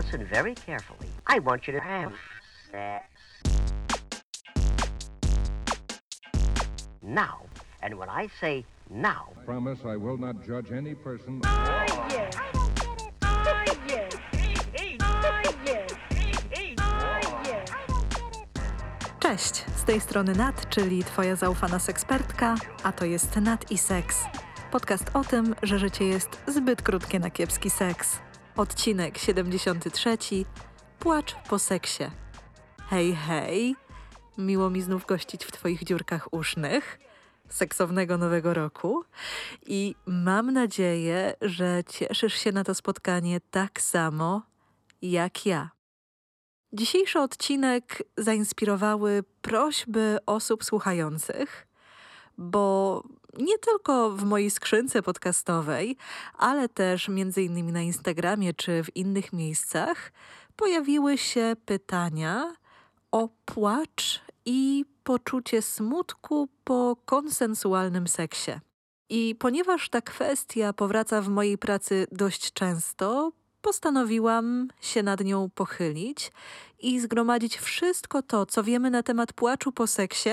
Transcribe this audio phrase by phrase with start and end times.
[0.00, 1.08] listen very carefully.
[1.26, 2.12] I want you to have
[2.72, 3.04] sex.
[7.02, 7.36] Now.
[7.82, 11.40] And when I say now, Promise I will not judge any person.
[11.44, 12.36] yes.
[13.22, 14.16] Ah, yes.
[15.02, 15.92] Ah, yes.
[16.78, 17.70] Ah, yes.
[19.20, 24.24] Cześć, z tej strony Nat, czyli Twoja zaufana sekspertka, a to jest Nat i Seks.
[24.70, 28.18] Podcast o tym, że życie jest zbyt krótkie na kiepski seks.
[28.56, 30.18] Odcinek 73.
[30.98, 32.04] Płacz po seksie.
[32.88, 33.76] Hej, hej!
[34.38, 36.98] Miło mi znów gościć w Twoich dziurkach usznych.
[37.48, 39.04] Seksownego nowego roku
[39.66, 44.42] i mam nadzieję, że cieszysz się na to spotkanie tak samo
[45.02, 45.70] jak ja.
[46.72, 51.66] Dzisiejszy odcinek zainspirowały prośby osób słuchających,
[52.40, 53.02] bo
[53.38, 55.96] nie tylko w mojej skrzynce podcastowej,
[56.38, 60.12] ale też między innymi na Instagramie czy w innych miejscach
[60.56, 62.54] pojawiły się pytania
[63.10, 68.50] o płacz i poczucie smutku po konsensualnym seksie.
[69.08, 73.32] I ponieważ ta kwestia powraca w mojej pracy dość często,
[73.62, 76.32] postanowiłam się nad nią pochylić
[76.78, 80.30] i zgromadzić wszystko to, co wiemy na temat płaczu po seksie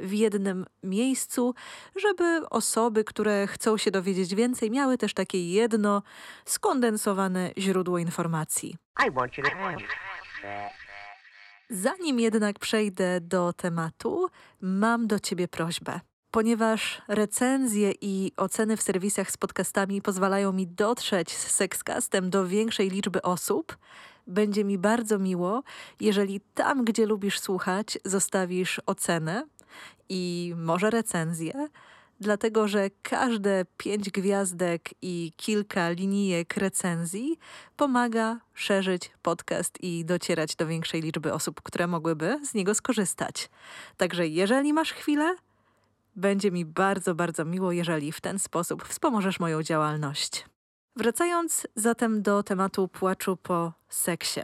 [0.00, 1.54] w jednym miejscu,
[1.96, 6.02] żeby osoby, które chcą się dowiedzieć więcej, miały też takie jedno
[6.44, 8.76] skondensowane źródło informacji.
[11.70, 14.28] Zanim jednak przejdę do tematu,
[14.60, 16.00] mam do Ciebie prośbę.
[16.30, 22.90] Ponieważ recenzje i oceny w serwisach z podcastami pozwalają mi dotrzeć z Sexcastem do większej
[22.90, 23.78] liczby osób,
[24.26, 25.62] będzie mi bardzo miło,
[26.00, 29.46] jeżeli tam, gdzie lubisz słuchać, zostawisz ocenę
[30.08, 31.68] i może recenzję,
[32.20, 37.38] dlatego że każde pięć gwiazdek i kilka linijek recenzji
[37.76, 43.50] pomaga szerzyć podcast i docierać do większej liczby osób, które mogłyby z niego skorzystać.
[43.96, 45.36] Także jeżeli masz chwilę,
[46.16, 50.46] będzie mi bardzo, bardzo miło, jeżeli w ten sposób wspomożesz moją działalność.
[50.96, 54.40] Wracając zatem do tematu płaczu po seksie.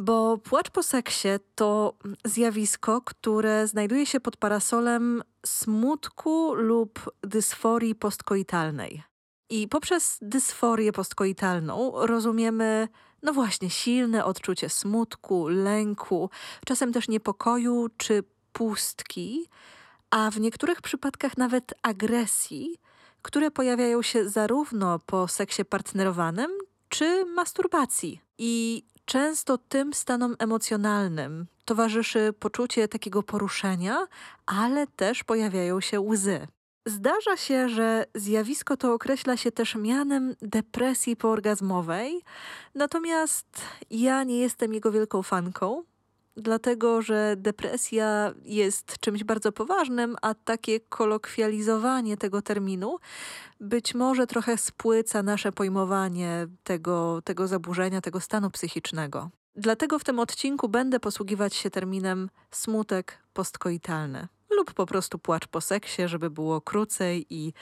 [0.00, 1.94] Bo płacz po seksie to
[2.24, 9.02] zjawisko, które znajduje się pod parasolem smutku lub dysforii postkoitalnej.
[9.50, 12.88] I poprzez dysforię postkoitalną rozumiemy,
[13.22, 16.30] no właśnie, silne odczucie smutku, lęku,
[16.66, 19.48] czasem też niepokoju czy pustki,
[20.10, 22.76] a w niektórych przypadkach nawet agresji,
[23.22, 26.50] które pojawiają się zarówno po seksie partnerowanym
[26.88, 28.20] czy masturbacji.
[28.38, 34.06] I często tym stanom emocjonalnym towarzyszy poczucie takiego poruszenia,
[34.46, 36.46] ale też pojawiają się łzy.
[36.86, 42.22] Zdarza się, że zjawisko to określa się też mianem depresji poorgazmowej,
[42.74, 43.46] natomiast
[43.90, 45.82] ja nie jestem jego wielką fanką,
[46.38, 52.98] dlatego że depresja jest czymś bardzo poważnym, a takie kolokwializowanie tego terminu
[53.60, 59.30] być może trochę spłyca nasze pojmowanie tego, tego zaburzenia, tego stanu psychicznego.
[59.56, 65.60] Dlatego w tym odcinku będę posługiwać się terminem smutek postkoitalny lub po prostu płacz po
[65.60, 67.52] seksie, żeby było krócej i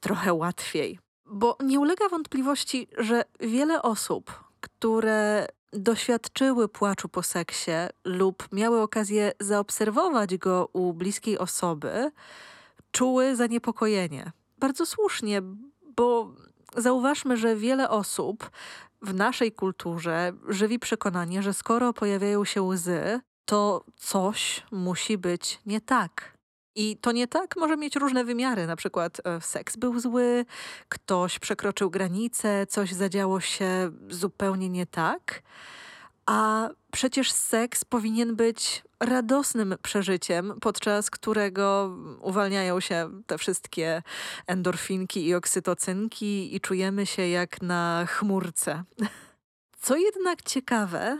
[0.00, 0.98] trochę łatwiej.
[1.26, 7.70] Bo nie ulega wątpliwości, że wiele osób, które doświadczyły płaczu po seksie
[8.04, 12.10] lub miały okazję zaobserwować go u bliskiej osoby,
[12.92, 14.32] czuły zaniepokojenie.
[14.58, 15.42] Bardzo słusznie,
[15.96, 16.34] bo
[16.76, 18.50] zauważmy, że wiele osób
[19.02, 25.80] w naszej kulturze żywi przekonanie, że skoro pojawiają się łzy, to coś musi być nie
[25.80, 26.33] tak.
[26.74, 28.66] I to nie tak może mieć różne wymiary.
[28.66, 30.44] Na przykład e, seks był zły,
[30.88, 35.42] ktoś przekroczył granicę, coś zadziało się zupełnie nie tak.
[36.26, 44.02] A przecież seks powinien być radosnym przeżyciem, podczas którego uwalniają się te wszystkie
[44.46, 48.84] endorfinki i oksytocynki i czujemy się jak na chmurce.
[49.80, 51.18] Co jednak ciekawe,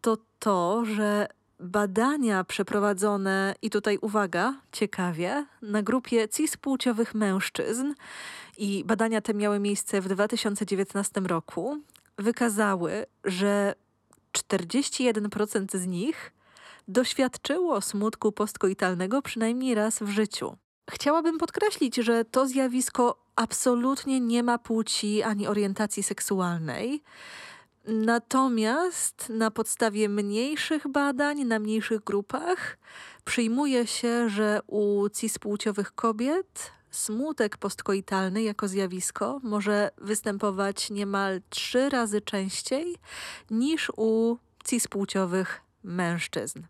[0.00, 1.26] to to, że
[1.60, 7.94] badania przeprowadzone, i tutaj uwaga, ciekawie, na grupie cispłciowych mężczyzn,
[8.58, 11.78] i badania te miały miejsce w 2019 roku,
[12.18, 13.74] wykazały, że
[14.32, 16.32] 41% z nich
[16.88, 20.56] doświadczyło smutku postkoitalnego przynajmniej raz w życiu.
[20.90, 27.02] Chciałabym podkreślić, że to zjawisko absolutnie nie ma płci ani orientacji seksualnej.
[27.86, 32.78] Natomiast na podstawie mniejszych badań, na mniejszych grupach,
[33.24, 42.20] przyjmuje się, że u cispłciowych kobiet smutek postkoitalny jako zjawisko może występować niemal trzy razy
[42.20, 42.96] częściej
[43.50, 46.62] niż u cispłciowych mężczyzn.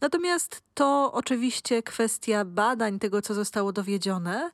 [0.00, 4.50] Natomiast to oczywiście kwestia badań tego, co zostało dowiedzione,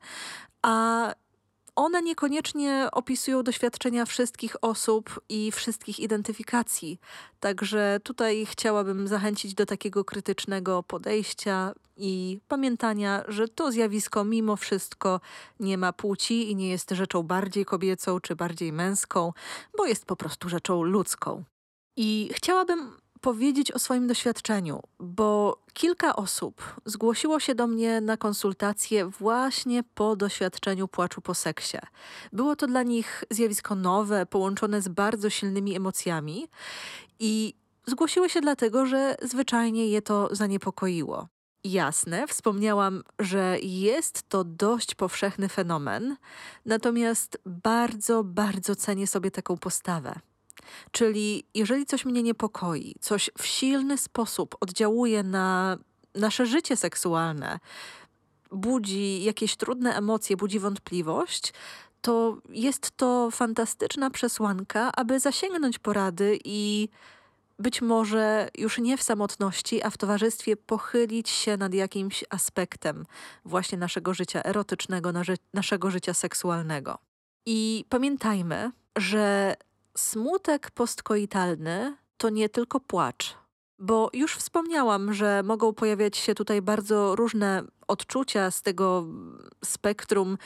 [0.63, 1.15] a
[1.77, 7.01] one niekoniecznie opisują doświadczenia wszystkich osób i wszystkich identyfikacji.
[7.41, 15.21] Także tutaj chciałabym zachęcić do takiego krytycznego podejścia i pamiętania, że to zjawisko mimo wszystko
[15.61, 19.33] nie ma płci i nie jest rzeczą bardziej kobiecą czy bardziej męską,
[19.77, 21.45] bo jest po prostu rzeczą ludzką.
[21.97, 29.07] I chciałabym powiedzieć o swoim doświadczeniu, bo kilka osób zgłosiło się do mnie na konsultacje
[29.07, 31.79] właśnie po doświadczeniu płaczu po seksie.
[32.33, 36.49] Było to dla nich zjawisko nowe, połączone z bardzo silnymi emocjami
[37.19, 37.55] i
[37.87, 41.29] zgłosiły się dlatego, że zwyczajnie je to zaniepokoiło.
[41.65, 46.17] Jasne, wspomniałam, że jest to dość powszechny fenomen,
[46.67, 50.21] natomiast bardzo, bardzo cenię sobie taką postawę.
[50.91, 55.79] Czyli jeżeli coś mnie niepokoi, coś w silny sposób oddziałuje na
[56.15, 57.59] nasze życie seksualne,
[58.53, 61.53] budzi jakieś trudne emocje, budzi wątpliwość,
[62.01, 66.89] to jest to fantastyczna przesłanka, aby zasięgnąć porady i
[67.59, 73.07] być może już nie w samotności, a w towarzystwie pochylić się nad jakimś aspektem
[73.45, 75.13] właśnie naszego życia erotycznego,
[75.55, 76.99] naszego życia seksualnego.
[77.47, 79.55] I pamiętajmy, że
[79.97, 83.37] Smutek postkoitalny to nie tylko płacz,
[83.79, 89.07] bo już wspomniałam, że mogą pojawiać się tutaj bardzo różne odczucia z tego
[89.65, 90.39] spektrum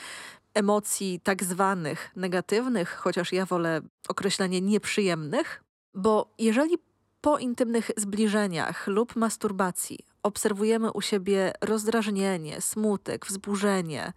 [0.53, 5.63] emocji tak zwanych negatywnych, chociaż ja wolę określenie nieprzyjemnych,
[5.93, 6.77] bo jeżeli
[7.21, 14.13] po intymnych zbliżeniach lub masturbacji obserwujemy u siebie rozdrażnienie, smutek, wzburzenie,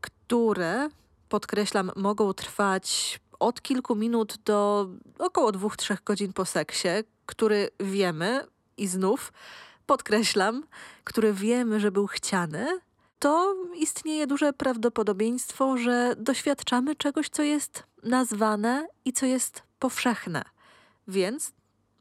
[0.00, 0.88] które,
[1.28, 4.88] podkreślam, mogą trwać od kilku minut do
[5.18, 6.88] około dwóch, trzech godzin po seksie,
[7.26, 8.46] który wiemy
[8.76, 9.32] i znów
[9.86, 10.64] podkreślam,
[11.04, 12.80] który wiemy, że był chciany,
[13.18, 20.42] to istnieje duże prawdopodobieństwo, że doświadczamy czegoś, co jest nazwane i co jest powszechne.
[21.08, 21.52] Więc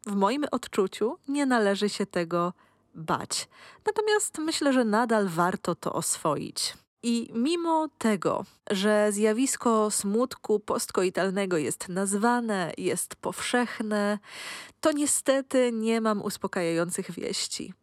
[0.07, 2.53] w moim odczuciu nie należy się tego
[2.95, 3.47] bać.
[3.85, 6.73] Natomiast myślę, że nadal warto to oswoić.
[7.03, 14.19] I mimo tego, że zjawisko smutku postkoitalnego jest nazwane, jest powszechne,
[14.81, 17.73] to niestety nie mam uspokajających wieści.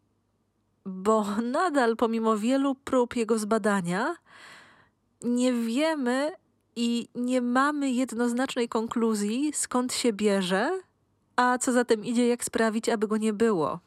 [0.87, 4.17] Bo nadal, pomimo wielu prób jego zbadania,
[5.23, 6.33] nie wiemy
[6.77, 10.81] i nie mamy jednoznacznej konkluzji, skąd się bierze,
[11.37, 13.81] a co za tym idzie, jak sprawić, aby go nie było.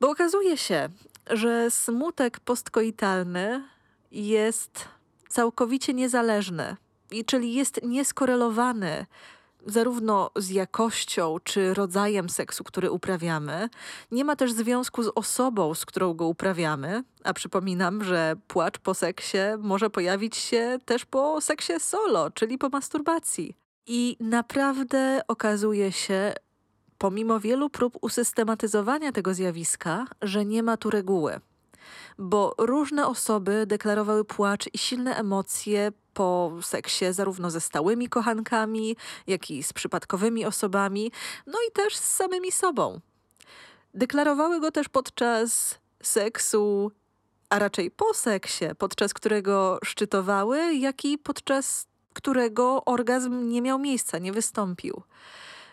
[0.00, 0.88] Bo okazuje się,
[1.30, 3.75] że smutek postkoitalny
[4.10, 4.88] jest
[5.28, 6.76] całkowicie niezależny,
[7.10, 9.06] i czyli jest nieskorelowany
[9.66, 13.68] zarówno z jakością czy rodzajem seksu, który uprawiamy.
[14.10, 17.02] Nie ma też związku z osobą, z którą go uprawiamy.
[17.24, 22.68] A przypominam, że płacz po seksie może pojawić się też po seksie solo, czyli po
[22.68, 23.56] masturbacji.
[23.86, 26.32] I naprawdę okazuje się,
[26.98, 31.40] pomimo wielu prób usystematyzowania tego zjawiska, że nie ma tu reguły
[32.18, 38.96] bo różne osoby deklarowały płacz i silne emocje po seksie, zarówno ze stałymi kochankami,
[39.26, 41.12] jak i z przypadkowymi osobami,
[41.46, 43.00] no i też z samymi sobą.
[43.94, 46.92] Deklarowały go też podczas seksu,
[47.50, 54.18] a raczej po seksie, podczas którego szczytowały, jak i podczas którego orgazm nie miał miejsca,
[54.18, 55.02] nie wystąpił.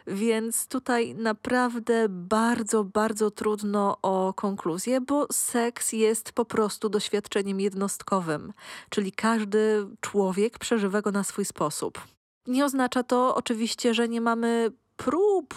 [0.08, 8.54] Więc tutaj naprawdę bardzo, bardzo trudno o konkluzję, bo seks jest po prostu doświadczeniem jednostkowym,
[8.90, 12.02] czyli każdy człowiek przeżywa go na swój sposób.
[12.48, 15.54] Nie oznacza to oczywiście, że nie mamy prób,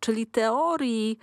[0.00, 1.18] czyli teorii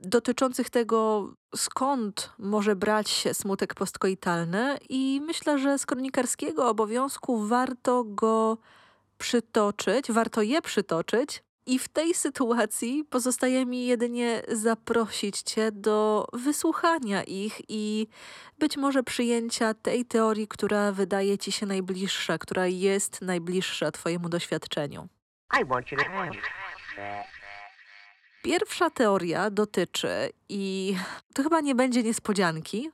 [0.00, 8.04] dotyczących tego, skąd może brać się smutek postkoitalny, i myślę, że z kronikarskiego obowiązku warto
[8.04, 8.58] go
[9.18, 17.22] przytoczyć, warto je przytoczyć, i w tej sytuacji pozostaje mi jedynie zaprosić Cię do wysłuchania
[17.22, 18.06] ich i
[18.58, 25.08] być może przyjęcia tej teorii, która wydaje Ci się najbliższa, która jest najbliższa Twojemu doświadczeniu.
[28.42, 30.96] Pierwsza teoria dotyczy, i
[31.34, 32.90] to chyba nie będzie niespodzianki,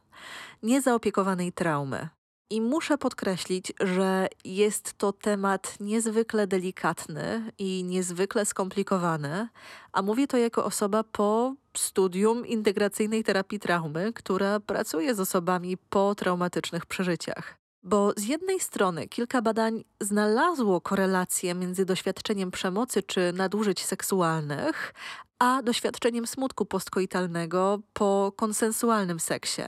[0.63, 2.09] niezaopiekowanej traumy.
[2.51, 9.49] I muszę podkreślić, że jest to temat niezwykle delikatny i niezwykle skomplikowany,
[9.93, 16.15] a mówię to jako osoba po studium integracyjnej terapii traumy, która pracuje z osobami po
[16.15, 17.57] traumatycznych przeżyciach.
[17.83, 24.95] Bo z jednej strony kilka badań znalazło korelację między doświadczeniem przemocy czy nadużyć seksualnych,
[25.39, 29.63] a doświadczeniem smutku postkoitalnego po konsensualnym seksie.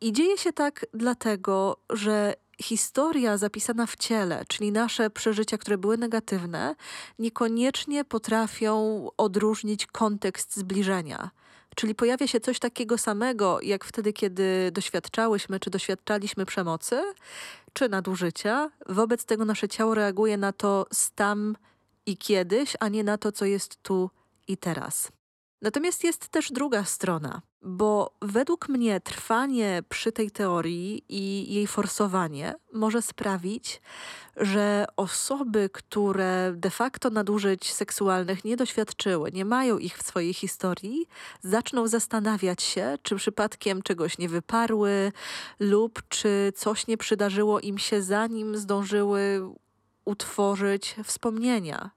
[0.00, 5.98] I dzieje się tak dlatego, że historia zapisana w ciele, czyli nasze przeżycia, które były
[5.98, 6.74] negatywne,
[7.18, 11.30] niekoniecznie potrafią odróżnić kontekst zbliżenia.
[11.76, 17.02] Czyli pojawia się coś takiego samego, jak wtedy, kiedy doświadczałyśmy czy doświadczaliśmy przemocy
[17.72, 18.70] czy nadużycia.
[18.88, 21.56] Wobec tego nasze ciało reaguje na to z tam
[22.06, 24.10] i kiedyś, a nie na to, co jest tu
[24.48, 25.12] i teraz.
[25.62, 32.54] Natomiast jest też druga strona, bo według mnie trwanie przy tej teorii i jej forsowanie
[32.72, 33.80] może sprawić,
[34.36, 41.06] że osoby, które de facto nadużyć seksualnych nie doświadczyły, nie mają ich w swojej historii,
[41.42, 45.12] zaczną zastanawiać się, czy przypadkiem czegoś nie wyparły
[45.60, 49.50] lub czy coś nie przydarzyło im się, zanim zdążyły
[50.04, 51.90] utworzyć wspomnienia,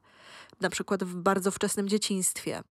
[0.62, 2.64] na przykład w bardzo wczesnym dzieciństwie.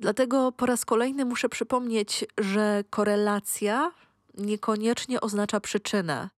[0.00, 3.92] Dlatego po raz kolejny muszę przypomnieć, że korelacja
[4.38, 6.30] niekoniecznie oznacza przyczynę.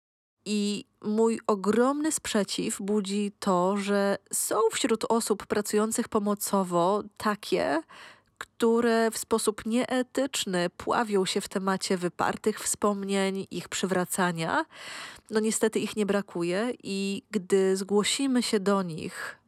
[0.46, 7.82] I mój ogromny sprzeciw budzi to, że są wśród osób pracujących pomocowo takie,
[8.38, 14.66] które w sposób nieetyczny pławią się w temacie wypartych wspomnień, ich przywracania.
[15.30, 19.41] No niestety ich nie brakuje i gdy zgłosimy się do nich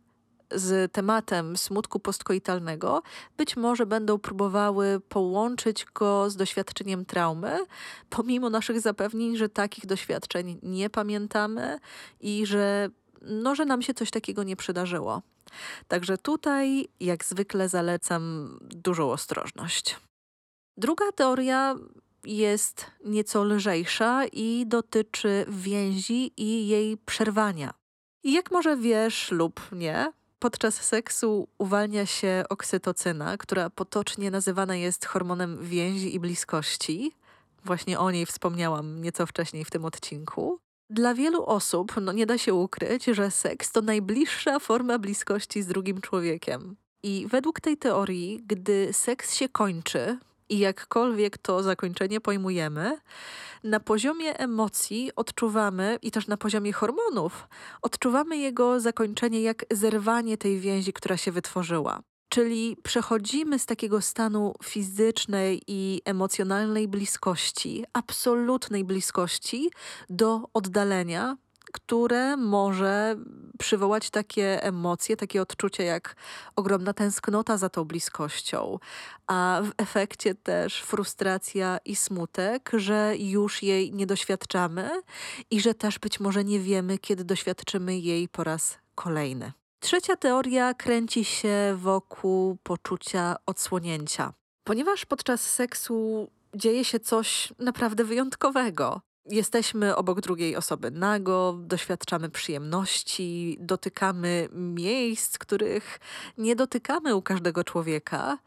[0.53, 3.01] z tematem smutku postkoitalnego,
[3.37, 7.65] być może będą próbowały połączyć go z doświadczeniem traumy,
[8.09, 11.79] pomimo naszych zapewnień, że takich doświadczeń nie pamiętamy
[12.21, 12.89] i że,
[13.21, 15.21] no, że nam się coś takiego nie przydarzyło.
[15.87, 19.97] Także tutaj, jak zwykle, zalecam dużą ostrożność.
[20.77, 21.75] Druga teoria
[22.23, 27.73] jest nieco lżejsza i dotyczy więzi i jej przerwania.
[28.23, 30.11] I jak może wiesz lub nie,
[30.43, 37.11] podczas seksu uwalnia się oksytocyna, która potocznie nazywana jest hormonem więzi i bliskości.
[37.65, 40.59] Właśnie o niej wspomniałam nieco wcześniej w tym odcinku.
[40.89, 45.67] Dla wielu osób no nie da się ukryć, że seks to najbliższa forma bliskości z
[45.67, 46.75] drugim człowiekiem.
[47.03, 50.17] I według tej teorii, gdy seks się kończy,
[50.49, 52.97] i jakkolwiek to zakończenie pojmujemy,
[53.63, 57.47] na poziomie emocji odczuwamy i też na poziomie hormonów
[57.81, 62.01] odczuwamy jego zakończenie jak zerwanie tej więzi, która się wytworzyła.
[62.29, 69.71] Czyli przechodzimy z takiego stanu fizycznej i emocjonalnej bliskości, absolutnej bliskości,
[70.09, 71.37] do oddalenia,
[71.73, 73.15] które może
[73.59, 76.15] przywołać takie emocje, takie odczucia jak
[76.55, 78.79] ogromna tęsknota za tą bliskością,
[79.27, 85.01] a w efekcie też frustracja i smutek, że już jej nie doświadczamy
[85.51, 89.51] i że też być może nie wiemy, kiedy doświadczymy jej po raz kolejny.
[89.79, 94.33] Trzecia teoria kręci się wokół poczucia odsłonięcia.
[94.63, 99.01] Ponieważ podczas seksu dzieje się coś naprawdę wyjątkowego.
[99.25, 105.99] Jesteśmy obok drugiej osoby nago, doświadczamy przyjemności, dotykamy miejsc, których
[106.37, 108.37] nie dotykamy u każdego człowieka.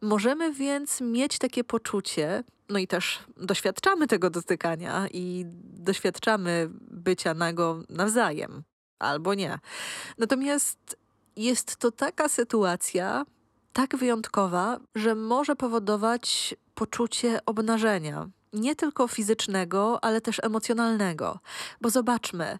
[0.00, 7.82] Możemy więc mieć takie poczucie, no i też doświadczamy tego dotykania i doświadczamy bycia nago
[7.88, 8.62] nawzajem,
[8.98, 9.58] albo nie.
[10.18, 10.96] Natomiast
[11.36, 13.24] jest to taka sytuacja,
[13.72, 21.40] tak wyjątkowa, że może powodować poczucie obnażenia, nie tylko fizycznego, ale też emocjonalnego.
[21.80, 22.58] Bo zobaczmy,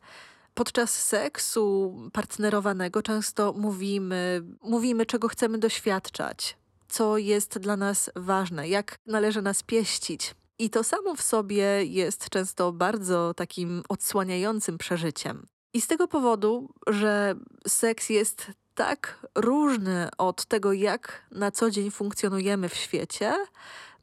[0.54, 6.56] podczas seksu partnerowanego często mówimy, mówimy, czego chcemy doświadczać,
[6.88, 10.34] co jest dla nas ważne, jak należy nas pieścić.
[10.58, 15.46] I to samo w sobie jest często bardzo takim odsłaniającym przeżyciem.
[15.74, 17.34] I z tego powodu, że
[17.68, 23.34] seks jest tak różny od tego, jak na co dzień funkcjonujemy w świecie,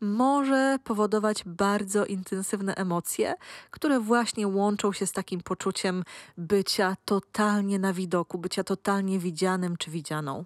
[0.01, 3.35] może powodować bardzo intensywne emocje,
[3.71, 6.03] które właśnie łączą się z takim poczuciem
[6.37, 10.45] bycia totalnie na widoku, bycia totalnie widzianym czy widzianą.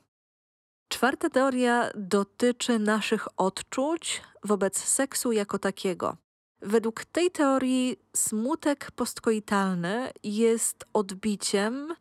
[0.88, 6.18] Czwarta teoria dotyczy naszych odczuć wobec seksu jako takiego.
[6.62, 11.96] Według tej teorii smutek postkoitalny jest odbiciem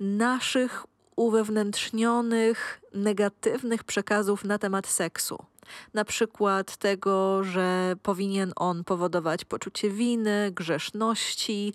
[0.00, 5.51] naszych uwewnętrznionych, negatywnych przekazów na temat seksu.
[5.94, 11.74] Na przykład tego, że powinien on powodować poczucie winy, grzeszności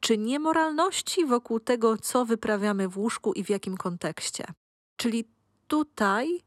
[0.00, 4.44] czy niemoralności wokół tego, co wyprawiamy w łóżku i w jakim kontekście.
[4.96, 5.24] Czyli
[5.68, 6.44] tutaj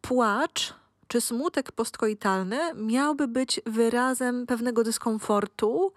[0.00, 0.74] płacz
[1.08, 5.92] czy smutek postkoitalny miałby być wyrazem pewnego dyskomfortu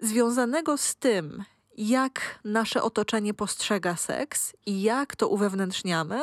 [0.00, 1.44] związanego z tym,
[1.76, 6.20] jak nasze otoczenie postrzega seks i jak to uwewnętrzniamy,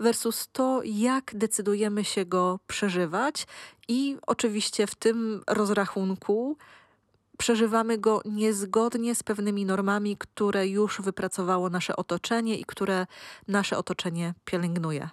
[0.00, 3.46] versus to, jak decydujemy się go przeżywać,
[3.88, 6.56] i oczywiście w tym rozrachunku
[7.38, 13.06] przeżywamy go niezgodnie z pewnymi normami, które już wypracowało nasze otoczenie i które
[13.48, 15.08] nasze otoczenie pielęgnuje.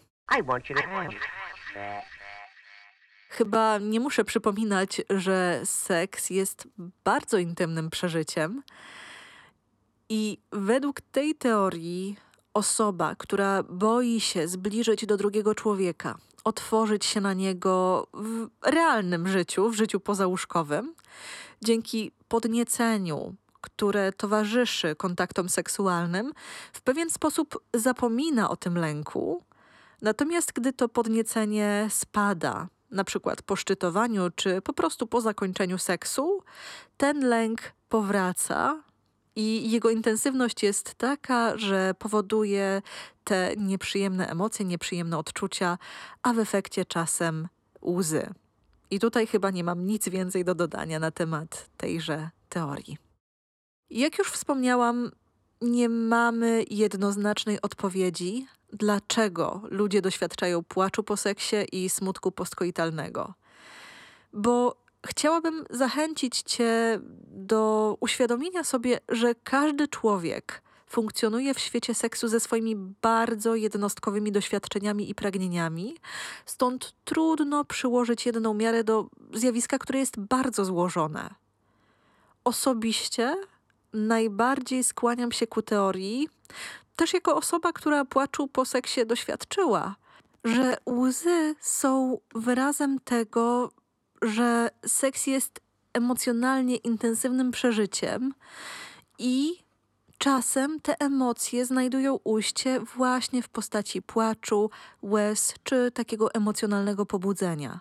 [3.29, 6.67] Chyba nie muszę przypominać, że seks jest
[7.03, 8.63] bardzo intymnym przeżyciem.
[10.09, 12.15] I według tej teorii,
[12.53, 19.69] osoba, która boi się zbliżyć do drugiego człowieka, otworzyć się na niego w realnym życiu,
[19.69, 20.93] w życiu pozałóżkowym,
[21.61, 26.33] dzięki podnieceniu, które towarzyszy kontaktom seksualnym,
[26.73, 29.43] w pewien sposób zapomina o tym lęku.
[30.01, 36.43] Natomiast gdy to podniecenie spada, na przykład po szczytowaniu czy po prostu po zakończeniu seksu,
[36.97, 38.83] ten lęk powraca
[39.37, 42.81] i jego intensywność jest taka, że powoduje
[43.23, 45.77] te nieprzyjemne emocje, nieprzyjemne odczucia,
[46.23, 47.47] a w efekcie czasem
[47.81, 48.33] łzy.
[48.91, 52.97] I tutaj chyba nie mam nic więcej do dodania na temat tejże teorii.
[53.89, 55.11] Jak już wspomniałam,
[55.61, 63.33] nie mamy jednoznacznej odpowiedzi, dlaczego ludzie doświadczają płaczu po seksie i smutku postkoitalnego.
[64.33, 72.39] Bo chciałabym zachęcić Cię do uświadomienia sobie, że każdy człowiek funkcjonuje w świecie seksu ze
[72.39, 75.95] swoimi bardzo jednostkowymi doświadczeniami i pragnieniami,
[76.45, 81.29] stąd trudno przyłożyć jedną miarę do zjawiska, które jest bardzo złożone.
[82.43, 83.35] Osobiście
[83.93, 86.29] najbardziej skłaniam się ku teorii,
[86.95, 89.95] też jako osoba, która płaczu po seksie doświadczyła,
[90.43, 93.71] że łzy są wyrazem tego,
[94.21, 95.59] że seks jest
[95.93, 98.33] emocjonalnie intensywnym przeżyciem
[99.19, 99.53] i
[100.17, 104.69] czasem te emocje znajdują ujście właśnie w postaci płaczu,
[105.01, 107.79] łez czy takiego emocjonalnego pobudzenia.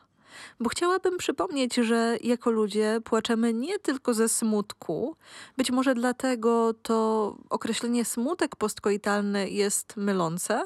[0.61, 5.17] Bo chciałabym przypomnieć, że jako ludzie płaczemy nie tylko ze smutku,
[5.57, 10.63] być może dlatego to określenie smutek postkoitalny jest mylące,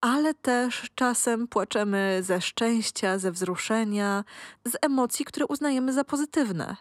[0.00, 4.24] ale też czasem płaczemy ze szczęścia, ze wzruszenia,
[4.64, 6.76] z emocji, które uznajemy za pozytywne.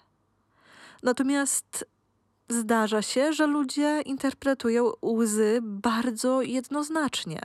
[1.04, 1.86] Natomiast
[2.50, 7.42] zdarza się, że ludzie interpretują łzy bardzo jednoznacznie.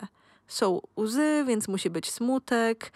[0.48, 2.92] Są łzy, więc musi być smutek,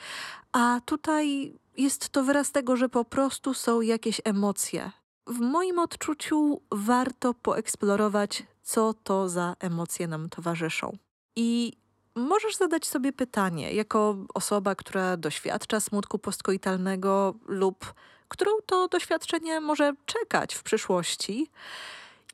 [0.52, 4.90] a tutaj jest to wyraz tego, że po prostu są jakieś emocje.
[5.26, 10.96] W moim odczuciu warto poeksplorować, co to za emocje nam towarzyszą.
[11.36, 11.72] I
[12.18, 17.94] możesz zadać sobie pytanie, jako osoba, która doświadcza smutku postkoitalnego lub
[18.28, 21.50] którą to doświadczenie może czekać w przyszłości,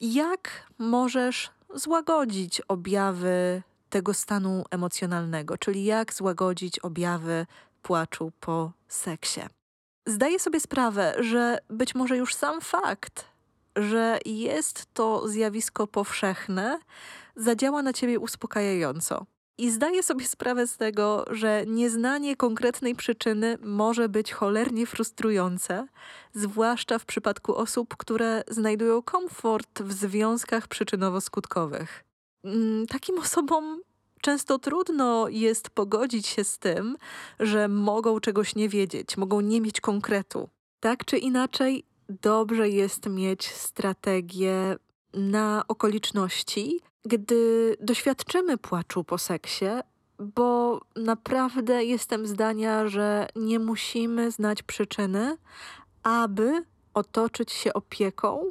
[0.00, 7.46] jak możesz złagodzić objawy tego stanu emocjonalnego, czyli jak złagodzić objawy
[7.82, 9.40] płaczu po seksie.
[10.06, 13.24] Zdaję sobie sprawę, że być może już sam fakt,
[13.76, 16.78] że jest to zjawisko powszechne,
[17.36, 19.26] zadziała na ciebie uspokajająco.
[19.58, 25.86] I zdaję sobie sprawę z tego, że nieznanie konkretnej przyczyny może być cholernie frustrujące,
[26.32, 31.86] zwłaszcza w przypadku osób, które znajdują komfort w związkach przyczynowo-skutkowych.
[32.44, 33.80] Mm, Takim osobom
[34.20, 36.96] często trudno jest pogodzić się z tym,
[37.40, 40.48] że mogą czegoś nie wiedzieć, mogą nie mieć konkretu.
[40.80, 44.76] Tak czy inaczej, dobrze jest mieć strategię
[45.14, 49.66] na okoliczności, gdy doświadczymy płaczu po seksie,
[50.18, 55.36] bo naprawdę jestem zdania, że nie musimy znać przyczyny,
[56.02, 56.64] aby
[56.94, 58.50] otoczyć się opieką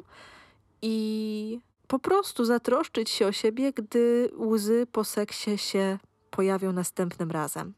[0.82, 5.98] i po prostu zatroszczyć się o siebie, gdy łzy po seksie się
[6.30, 7.74] pojawią następnym razem.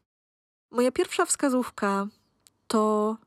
[0.71, 2.07] Moja pierwsza wskazówka
[2.67, 3.17] to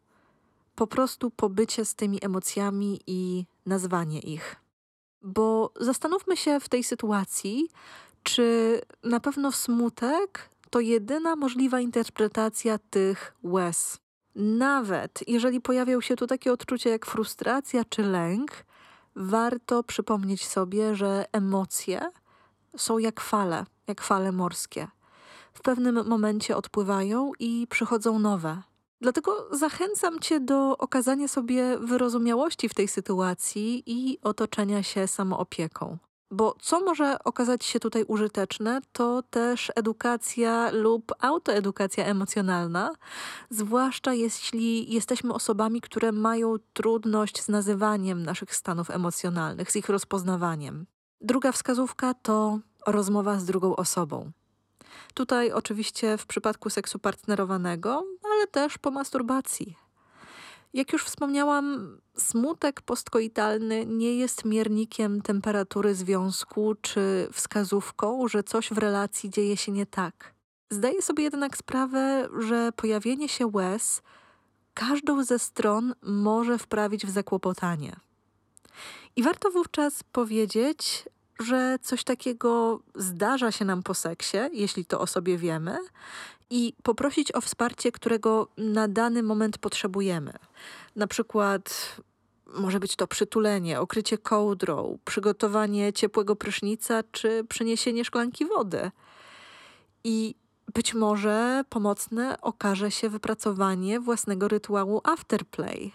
[0.74, 4.56] po prostu pobycie z tymi emocjami i nazwanie ich.
[5.22, 7.68] Bo zastanówmy się w tej sytuacji,
[8.22, 13.98] czy na pewno smutek to jedyna możliwa interpretacja tych łez.
[14.34, 18.64] Nawet jeżeli pojawią się tu takie odczucia jak frustracja czy lęk,
[19.16, 22.10] warto przypomnieć sobie, że emocje
[22.76, 24.88] są jak fale, jak fale morskie.
[25.52, 28.62] W pewnym momencie odpływają i przychodzą nowe.
[29.00, 35.98] Dlatego zachęcam Cię do okazania sobie wyrozumiałości w tej sytuacji i otoczenia się samoopieką.
[36.32, 42.90] Bo co może okazać się tutaj użyteczne, to też edukacja lub autoedukacja emocjonalna,
[43.50, 50.86] zwłaszcza jeśli jesteśmy osobami, które mają trudność z nazywaniem naszych stanów emocjonalnych, z ich rozpoznawaniem.
[51.20, 54.30] Druga wskazówka to rozmowa z drugą osobą.
[55.14, 59.76] Tutaj oczywiście w przypadku seksu partnerowanego, ale też po masturbacji.
[60.74, 68.78] Jak już wspomniałam, smutek postkoitalny nie jest miernikiem temperatury związku czy wskazówką, że coś w
[68.78, 70.34] relacji dzieje się nie tak.
[70.70, 74.02] Zdaję sobie jednak sprawę, że pojawienie się łez
[74.74, 77.96] każdą ze stron może wprawić w zakłopotanie.
[79.16, 81.08] I warto wówczas powiedzieć,
[81.40, 85.78] że coś takiego zdarza się nam po seksie, jeśli to o sobie wiemy,
[86.50, 90.32] i poprosić o wsparcie, którego na dany moment potrzebujemy.
[90.96, 91.96] Na przykład
[92.46, 98.90] może być to przytulenie, okrycie kołdrą, przygotowanie ciepłego prysznica czy przyniesienie szklanki wody.
[100.04, 100.34] I
[100.74, 105.92] być może pomocne okaże się wypracowanie własnego rytuału afterplay.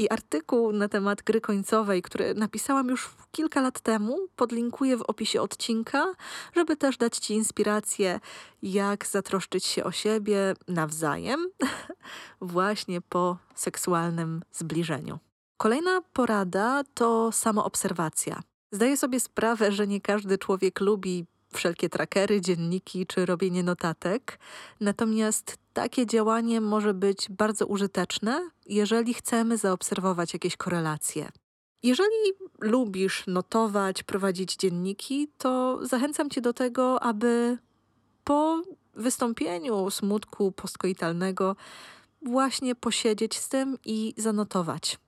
[0.00, 5.42] I artykuł na temat gry końcowej, który napisałam już kilka lat temu, podlinkuję w opisie
[5.42, 6.06] odcinka,
[6.56, 8.20] żeby też dać Ci inspirację,
[8.62, 11.46] jak zatroszczyć się o siebie nawzajem,
[12.40, 15.18] właśnie po seksualnym zbliżeniu.
[15.56, 18.40] Kolejna porada to samoobserwacja.
[18.72, 24.38] Zdaję sobie sprawę, że nie każdy człowiek lubi wszelkie trackery, dzienniki czy robienie notatek.
[24.80, 31.28] Natomiast takie działanie może być bardzo użyteczne, jeżeli chcemy zaobserwować jakieś korelacje.
[31.82, 37.58] Jeżeli lubisz notować, prowadzić dzienniki, to zachęcam Cię do tego, aby
[38.24, 38.62] po
[38.94, 41.56] wystąpieniu smutku postkoitalnego
[42.22, 44.98] właśnie posiedzieć z tym i zanotować.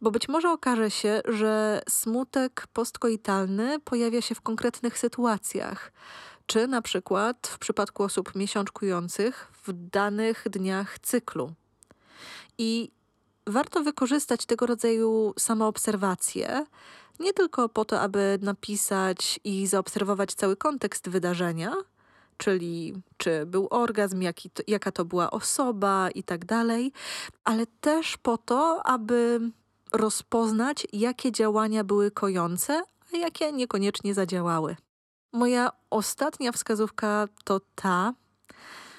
[0.00, 5.92] Bo być może okaże się, że smutek postkoitalny pojawia się w konkretnych sytuacjach,
[6.46, 11.52] czy na przykład w przypadku osób miesiączkujących w danych dniach cyklu.
[12.58, 12.90] I
[13.46, 16.66] warto wykorzystać tego rodzaju samoobserwacje,
[17.20, 21.72] nie tylko po to, aby napisać i zaobserwować cały kontekst wydarzenia,
[22.36, 26.92] czyli czy był orgazm, jaki to, jaka to była osoba i tak dalej,
[27.44, 29.40] ale też po to, aby
[29.92, 32.82] rozpoznać, jakie działania były kojące,
[33.14, 34.76] a jakie niekoniecznie zadziałały.
[35.32, 38.14] Moja ostatnia wskazówka to ta,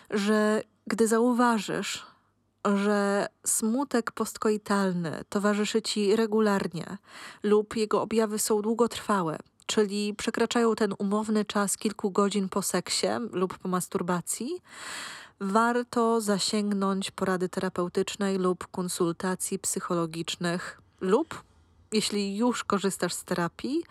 [0.09, 2.05] że gdy zauważysz,
[2.65, 6.97] że smutek postkoitalny towarzyszy ci regularnie
[7.43, 13.57] lub jego objawy są długotrwałe, czyli przekraczają ten umowny czas kilku godzin po seksie lub
[13.57, 14.61] po masturbacji,
[15.39, 21.43] warto zasięgnąć porady terapeutycznej lub konsultacji psychologicznych, lub,
[21.91, 23.83] jeśli już korzystasz z terapii,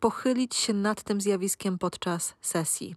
[0.00, 2.96] pochylić się nad tym zjawiskiem podczas sesji.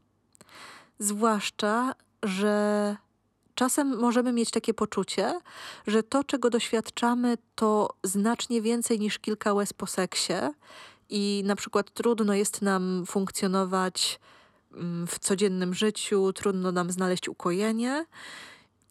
[1.00, 1.94] Zwłaszcza,
[2.24, 2.96] że
[3.56, 5.40] czasem możemy mieć takie poczucie,
[5.88, 10.34] że to, czego doświadczamy, to znacznie więcej niż kilka łez po seksie
[11.10, 14.20] i na przykład trudno jest nam funkcjonować
[15.08, 18.06] w codziennym życiu, trudno nam znaleźć ukojenie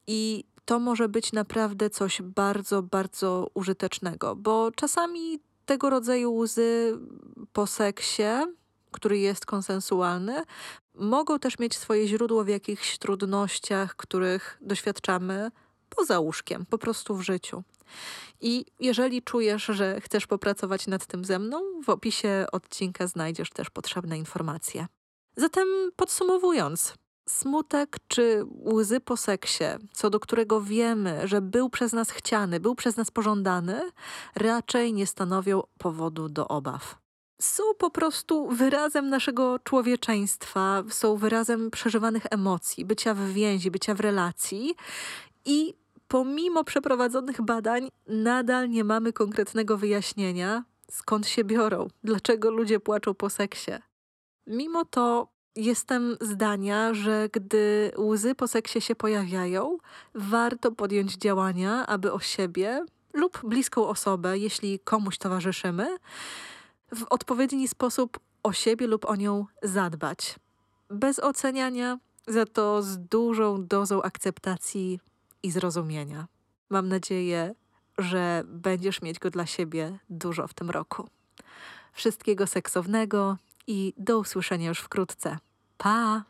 [0.07, 6.99] i to może być naprawdę coś bardzo, bardzo użytecznego, bo czasami tego rodzaju łzy
[7.53, 8.23] po seksie,
[8.91, 10.43] który jest konsensualny,
[10.95, 15.51] mogą też mieć swoje źródło w jakichś trudnościach, których doświadczamy
[15.89, 17.63] poza łóżkiem, po prostu w życiu.
[18.41, 23.71] I jeżeli czujesz, że chcesz popracować nad tym ze mną, w opisie odcinka znajdziesz też
[23.71, 24.87] potrzebne informacje.
[25.37, 26.95] Zatem podsumowując,
[27.29, 32.75] smutek czy łzy po seksie, co do którego wiemy, że był przez nas chciany, był
[32.75, 33.91] przez nas pożądany,
[34.35, 36.99] raczej nie stanowią powodu do obaw.
[37.41, 44.01] Są po prostu wyrazem naszego człowieczeństwa, są wyrazem przeżywanych emocji, bycia w więzi, bycia w
[44.01, 44.75] relacji
[45.45, 45.75] i
[46.09, 53.31] pomimo przeprowadzonych badań, nadal nie mamy konkretnego wyjaśnienia, skąd się biorą, dlaczego ludzie płaczą po
[53.31, 53.73] seksie.
[54.47, 59.79] Mimo to jestem zdania, że gdy łzy po seksie się pojawiają,
[60.15, 65.99] warto podjąć działania, aby o siebie lub bliską osobę, jeśli komuś towarzyszymy,
[66.95, 70.37] w odpowiedni sposób o siebie lub o nią zadbać.
[70.91, 75.01] Bez oceniania, za to z dużą dozą akceptacji
[75.43, 76.27] i zrozumienia.
[76.71, 77.55] Mam nadzieję,
[77.99, 81.09] że będziesz mieć go dla siebie dużo w tym roku.
[81.93, 85.39] Wszystkiego seksownego i do usłyszenia już wkrótce.
[85.79, 86.25] Pa!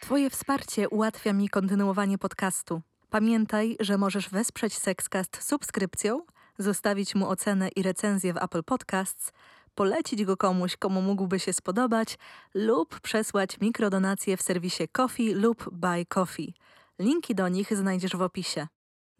[0.00, 2.82] Twoje wsparcie ułatwia mi kontynuowanie podcastu.
[3.10, 6.22] Pamiętaj, że możesz wesprzeć Sexcast subskrypcją,
[6.58, 9.32] zostawić mu ocenę i recenzję w Apple Podcasts,
[9.74, 12.18] polecić go komuś, komu mógłby się spodobać
[12.54, 16.54] lub przesłać mikrodonacje w serwisie Coffee lub Buy Coffee.
[16.98, 18.66] Linki do nich znajdziesz w opisie.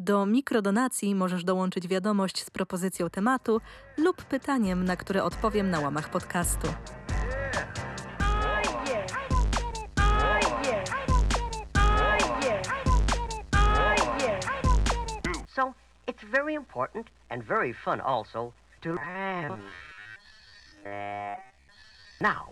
[0.00, 3.60] Do mikrodonacji możesz dołączyć wiadomość z propozycją tematu
[3.98, 6.66] lub pytaniem, na które odpowiem na łamach podcastu.
[15.46, 15.74] So
[16.06, 18.94] it's very important and very fun also to.
[22.20, 22.46] Now,